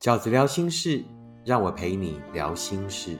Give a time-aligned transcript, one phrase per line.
[0.00, 1.04] 饺子聊心事，
[1.44, 3.18] 让我陪你聊心事。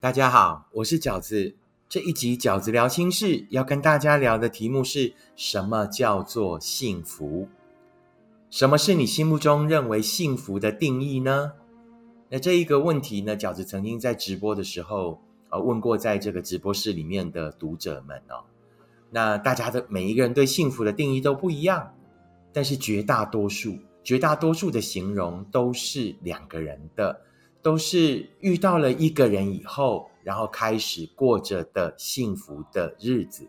[0.00, 1.54] 大家好，我是饺子。
[1.88, 7.46] 这一集饺子聊心事，要跟大家聊的题目是什么叫做幸福？
[8.50, 11.52] 什么是你心目中认为幸福的定义呢？
[12.30, 15.20] 那这一个问题呢，饺子曾经在直播的时候，
[15.50, 18.42] 呃，问过在这个直播室里面的读者们哦。
[19.10, 21.94] 那大家的每一个人对幸福的定义都不一样，
[22.52, 27.20] 但是绝大多数、绝大多数的形容都是两个人的，
[27.62, 33.46] 都是遇到了一个人以后，然后开始过着的幸福的日子。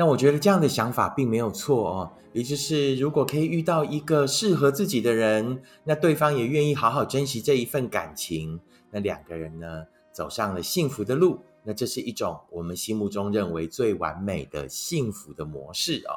[0.00, 8.58] 那我觉得这样的想法并没有错哦，也就是如果可以遇到一个适合自己的人，那对方也愿意好好珍惜这一份感情，
[8.90, 16.16] 那两个人呢走上了幸福的路，那这是一种我们心目中认为最完美的幸福的模式哦。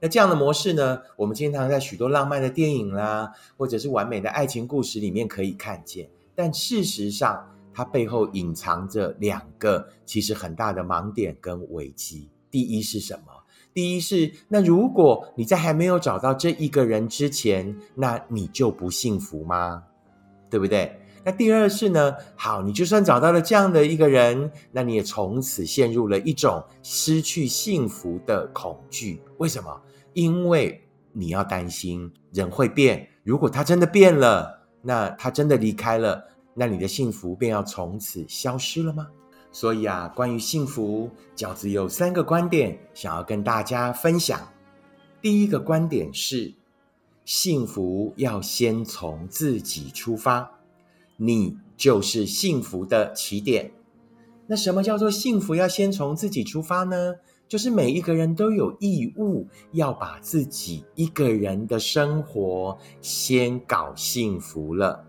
[0.00, 12.28] 那这样的模式呢，我们经常在许多浪漫的电影啦，或者是完美的爱情故事里面可以看见，但事实上它背后隐藏着两个其实很大的盲点跟危机。
[12.54, 13.32] 第一是什么？
[13.72, 19.82] 第一是那如果你在还没有找到这一个人之前，那你就不幸福吗？
[20.48, 20.96] 对不对？
[21.24, 22.14] 那第二是呢？
[22.36, 29.20] 好，你就算找到了这样的一个人，那你也从此陷入了一种失去幸福的恐惧。
[29.38, 29.82] 为什么？
[30.12, 30.80] 因为
[31.12, 33.08] 你要担心人会变。
[33.24, 36.22] 如果他真的变了，那他真的离开了，
[36.54, 39.08] 那你的幸福便要从此消失了吗？
[39.54, 44.52] 所以啊，关于幸福，饺子有三个观点想要跟大家分享。
[45.22, 46.52] 第一个观点是，
[47.24, 50.50] 幸福要先从自己出发，
[51.16, 53.70] 你就是幸福的起点。
[54.48, 57.14] 那什么叫做幸福要先从自己出发呢？
[57.46, 65.06] 就是每一个人都有义务要把自己一个人的生活先搞幸福了。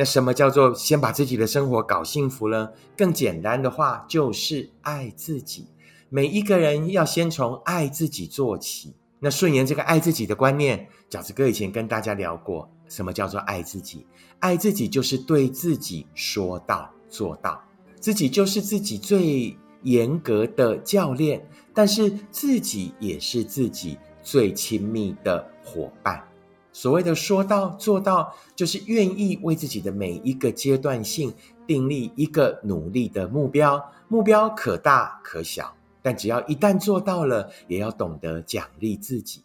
[0.00, 2.70] 那什么叫做先把自己的生活搞幸福呢？
[2.96, 5.66] 更简单的话，就是爱自己。
[6.08, 8.94] 每一个人要先从爱自己做起。
[9.18, 14.06] 那顺延这个爱自己的观念，饺子哥以前跟大家聊过，什么叫做爱自己？
[14.38, 17.62] 爱自己就是对自己说到做到，
[18.00, 26.26] 自己就是自己最严格的教练，但是自己也是自己最亲密的伙伴。
[26.72, 31.34] 所谓的说到做到，就是愿意为自己的每一个阶段性
[31.66, 39.42] 订立一个努力的目标，目标可大可小，但只要一旦做到了，也要懂得奖励自己，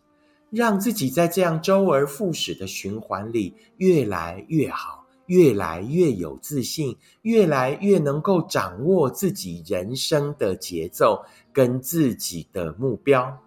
[0.52, 13.40] 让自己在这样周而复始的循环里越来越好，越来越有自信，越来越能够掌握自己人生的节奏跟自己的目标。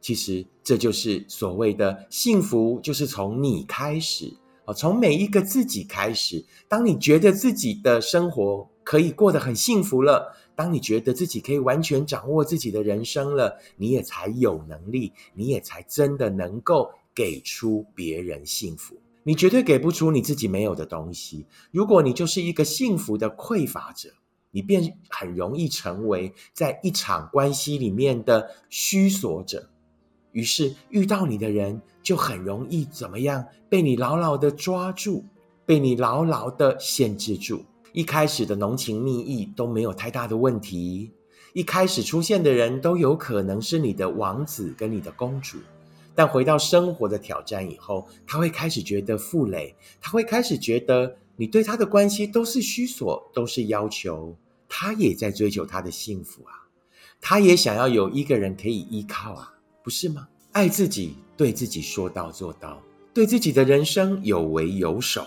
[0.00, 4.30] 其实这就是所谓的幸福，就是从你开始
[4.66, 6.44] 啊，从每一个自己开始。
[6.68, 18.94] 当你觉得自己的生活可以过得很幸福了，当你觉得自己可以完全掌握自己的人生了，你也才有能力，你也才真的能够给出别人幸福。
[19.22, 21.46] 你绝对给不出你自己没有的东西。
[21.70, 24.10] 如果你就是一个幸福的匮乏者，
[24.50, 29.70] 你便很容易成为在一场关系里面的虚索者。
[30.32, 33.44] 于是遇到你的人就很容易怎么样？
[33.68, 35.24] 被你牢牢的抓住，
[35.66, 37.64] 被你牢牢的限制住。
[37.92, 41.10] 一开始的浓情蜜意都没有太大的问题，
[41.52, 45.58] 一开始出现的人都有可能是你的王子跟你的公主。
[46.14, 54.36] 但回到生活的挑战以后，他会开始觉得负累，他会开始觉得你对他的关系都是虚索，都是要求。
[54.68, 56.68] 他也在追求他的幸福啊，
[57.20, 59.54] 他也想要有一个人可以依靠啊。
[59.82, 60.28] 不是吗？
[60.52, 62.82] 爱自己，对自己说到做到，
[63.14, 65.26] 对自己的人生有为有守，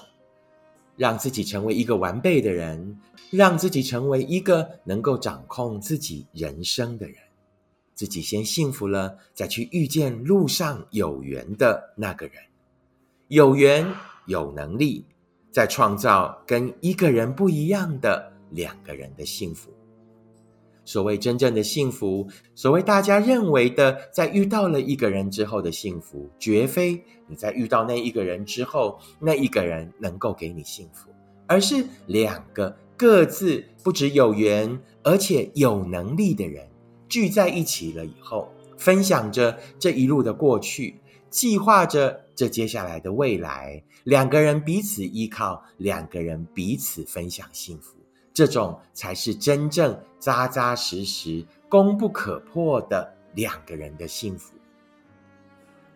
[0.97, 7.15] 让自己成为一个完备的人，让自己成为一个能够掌控自己人生的人。
[7.93, 12.35] 自己先幸福了，再去遇见路上有缘的那个人，
[13.27, 13.85] 有缘
[14.25, 15.05] 有能力，
[15.51, 19.71] 再创造跟一个人不一样的两个人的幸福。
[20.91, 31.09] 所谓真正的幸福，所谓大家认为的，在遇到了一个人之后的幸福，绝非你在遇到那一个人之后，那一个人能够给你幸福，
[31.47, 36.67] 而是两个各自不只有缘，而且有能力的人
[37.07, 40.99] 聚在一起了以后，分享着这一路的过去，
[41.29, 42.19] 计划着。
[42.33, 43.81] 这接下来的未来。
[44.03, 47.95] 两个人彼此依靠，两个人彼此分享幸福，
[48.33, 54.53] 这种才是真正扎扎实实、功不可破的两个人的幸福。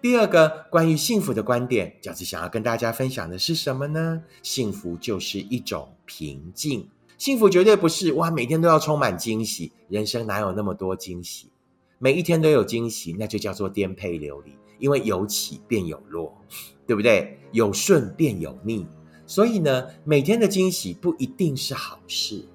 [0.01, 4.21] 第二个关于幸福的观点，饺子想要跟大家分享的是什么呢？
[4.43, 6.87] 幸福就是一种平静。
[7.17, 9.71] 幸福绝对不是哇，每天都要充满惊喜。
[9.89, 11.49] 人生哪有那么多惊喜？
[11.97, 14.53] 每一天都有惊喜，那就叫做颠沛流离。
[14.77, 16.37] 因为有起便有落，
[16.85, 17.39] 对不对？
[17.53, 18.85] 有顺便有逆，
[19.25, 22.45] 所以呢，每天的惊喜不一定是好事。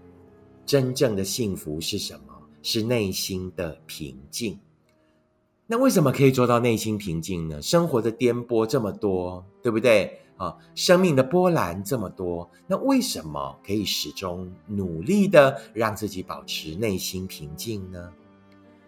[0.64, 2.34] 真正的幸福是什么？
[2.62, 4.58] 是内心的平静。
[5.66, 7.62] 那为什么可以做到内心平静呢？
[7.62, 10.56] 生活的颠簸这么多，对不对啊？
[10.74, 18.12] 生命的波澜这么多，那为什么可以始终努力的让自己保持内心平静呢？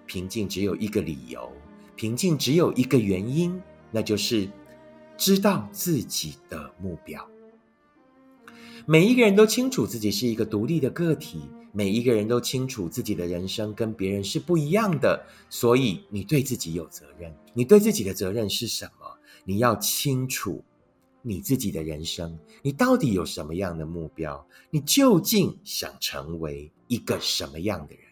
[0.06, 1.50] 平静只有一个理由，
[1.96, 4.48] 平静只有一个原因，那就是
[5.16, 7.24] 知道自己的目标。
[8.86, 11.40] 每一个人都清楚自己是一个独立的个体。
[11.74, 17.34] 每一个人都清楚自己的人生跟别人是不一样的，所以你对自己有责任。
[17.54, 19.06] 你对自己的责任是什么？
[19.46, 20.62] 你要清楚
[21.22, 24.46] 你自己的人生，你到底有什么样的目标？
[24.68, 28.04] 你究竟想成为一个什么样的人？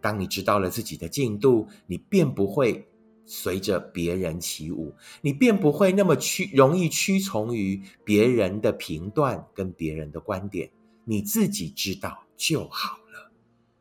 [0.00, 2.88] 当你知道了自己的进度，你便不会
[3.24, 10.70] 随着别人起舞，你便不会那么屈容易屈从于别人的评断跟别人的观点。
[11.04, 13.32] 你自己知道就好了。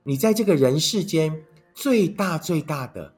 [0.04, 1.44] 你在这个人世间
[1.74, 3.16] 最大最大的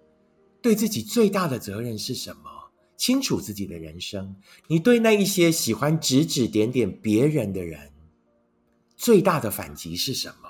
[0.61, 2.49] 对自己最大的责任是什么？
[2.95, 4.35] 清楚自己的人生。
[4.67, 7.91] 你对那一些喜欢指指点点别人的人，
[8.95, 10.49] 最大的反击是什么？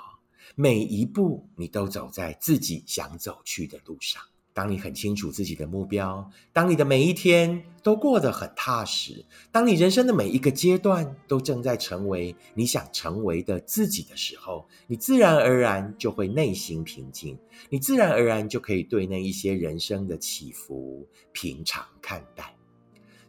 [0.54, 4.22] 每一步你都走在自己想走去的路上。
[4.54, 17.36] 当你很清楚自己的目标，当你的每一天都过得很踏实，当你人生的每一个阶段都正在成为你想成为的自己的时候，你自然而然就会内心平静，
[17.68, 22.54] 你自然而然就可以对那一些人生的起伏平常看待，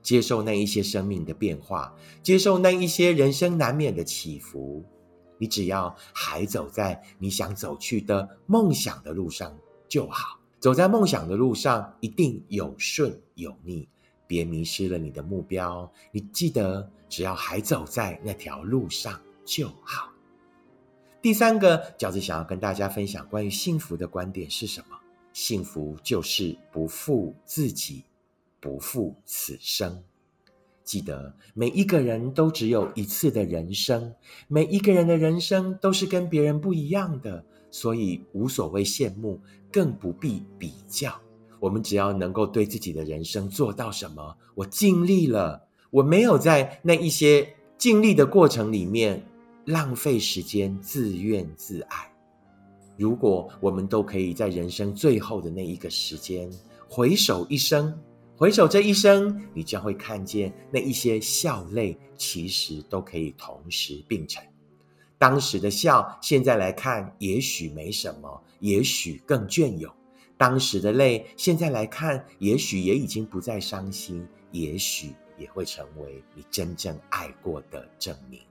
[0.04, 1.92] 接受那一些生命的变化，
[2.22, 4.86] 接受那一些人生难免的起伏。
[5.40, 9.58] 你只要还走在你想走去的梦想的路上
[9.90, 10.40] 就好。
[10.60, 13.88] 走在梦想的路上，一定有顺有逆，
[14.26, 15.92] 别迷失了你的目标。
[16.12, 20.12] 你记得，只要还走在那条路上就好。
[21.22, 24.98] 第三个饺子想要跟大家分享关于幸福的观点是什么？
[25.34, 28.04] 幸福就是不负自己，
[28.60, 30.04] 不负此生。
[30.84, 34.14] 记得，每一个人都只有一次的人生，
[34.48, 37.44] 每一个人的人生都是跟别人不一样的。
[37.76, 39.38] 所以无所谓羡慕，
[39.70, 41.14] 更不必比较。
[41.60, 45.62] 我们只要能够对自己的人生做到什么，我尽力了，
[45.92, 49.22] 我没有在那一些尽力的过程里面
[49.66, 52.10] 浪费时间，自怨自艾。
[52.98, 56.50] 如果我们都可以在人生最后的那一个时间
[56.88, 57.94] 回首一生，
[58.38, 64.42] 回首这一生，你将会看见那一些笑泪，其实都可以同时并存。
[65.18, 69.90] 当时的笑，现在来看也许没什么，也许更隽永；
[70.38, 78.42] 当时的泪，现在来看也许也已经不再伤心，也许也会成为你真正爱过的证明。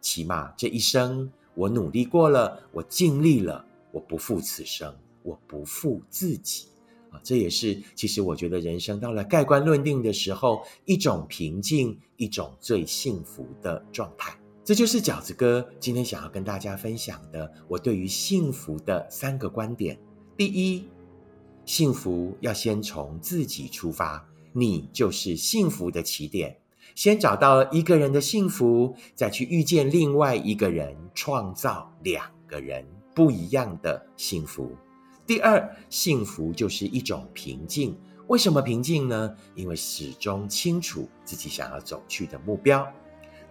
[0.00, 6.68] 起码这一生，我努力过了，我尽力了，我不负此生，我不负自己
[7.10, 7.20] 啊！
[7.24, 14.38] 这也是其实我觉得人生到了盖棺论定的时候，一种平静，一种最幸福的状态。
[14.66, 19.96] 这就是饺子哥今天想要跟大家分享的我对于幸福的三个观点。
[20.36, 20.88] 第一，
[21.64, 26.58] 幸福要先从自己出发，你就是幸福的起点。
[26.96, 34.72] 先找到一个人的幸福，再去遇见另外一个人，创造两个人不一样的幸福。
[35.24, 37.96] 第二，幸福就是一种平静。
[38.26, 39.32] 为什么平静呢？
[39.54, 42.84] 因为始终清楚自己想要走去的目标。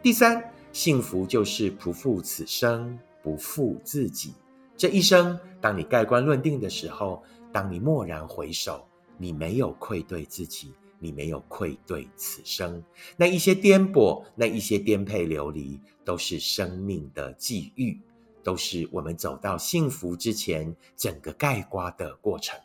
[0.03, 0.51] 第三。
[0.75, 4.34] 幸福就是不负此生，不负自己。
[4.75, 8.86] 这一生，当你盖棺论定的时候，当你蓦然回首，
[9.17, 12.84] 你没有愧对自己，你没有愧对此生。
[13.15, 17.98] 那一些颠簸，那一些颠沛流离，都是生命的际遇，
[18.44, 22.60] 都是我们走到幸福之前整个盖瓜的过程。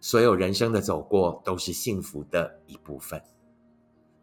[0.00, 3.20] 所有人生的走过，都是幸福的一部分。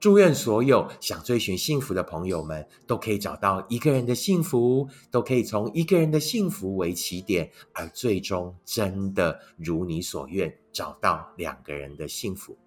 [0.01, 12.57] 祝愿所有想追寻幸福的朋友们，都可以找到一个人的幸福，都可以从一个人的幸福为起点，而最终真的如你所愿，找到两个人的幸福。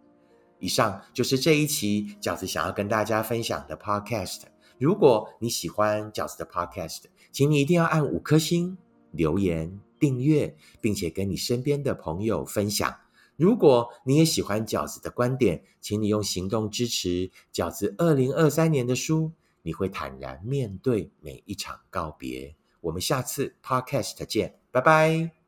[0.61, 4.43] 以上就是这一期饺子想要跟大家分享的 Podcast。
[4.79, 8.79] 如果你喜欢饺子的 Podcast，请你一定要按五颗星、
[9.11, 12.95] 留言、订阅，并且跟你身边的朋友分享。
[13.37, 19.33] 如果你也喜欢饺子的观点，请你用行动支持饺子二零二三年的书。
[19.63, 22.55] 你会坦然面对每一场告别。
[22.83, 25.44] 我们下次 Podcast 见，拜拜。